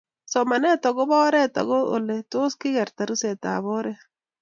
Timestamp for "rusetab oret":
3.09-3.99